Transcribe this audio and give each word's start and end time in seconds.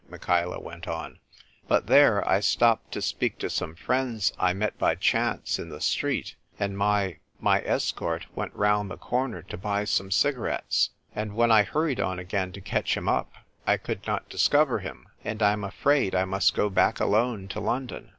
Michaela 0.09 0.59
went 0.59 0.87
on;" 0.87 1.19
but 1.67 1.85
there 1.85 2.27
I 2.27 2.39
stopped 2.39 2.91
to 2.93 3.03
speak 3.03 3.37
to 3.37 3.51
some 3.51 3.75
friends 3.75 4.33
I 4.39 4.51
met 4.51 4.75
by 4.79 4.95
chance 4.95 5.59
in 5.59 5.69
the 5.69 5.79
street, 5.79 6.35
and 6.57 6.75
my— 6.75 7.17
my 7.49 7.61
escort 7.61 8.25
went 8.35 8.55
round 8.55 8.89
the 8.89 8.97
corner 8.97 9.43
to 9.43 9.57
buy 9.57 9.83
some 9.83 10.09
cigarettes; 10.09 10.89
and 11.13 11.35
when 11.35 11.51
I 11.51 11.61
hurried 11.61 11.99
on 11.99 12.17
again 12.17 12.51
to 12.53 12.61
catch 12.61 12.97
him 12.97 13.07
up, 13.07 13.31
I 13.67 13.77
could 13.77 14.07
not 14.07 14.27
discover 14.27 14.79
him; 14.79 15.05
and 15.23 15.43
I'm 15.43 15.63
afraid 15.63 16.15
I 16.15 16.25
must 16.25 16.55
go 16.55 16.71
back 16.71 16.99
alone 16.99 17.47
to 17.49 17.59
London." 17.59 18.09